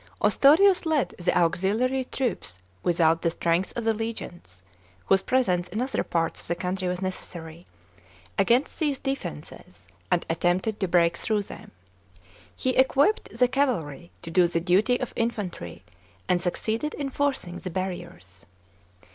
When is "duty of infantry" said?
14.59-15.83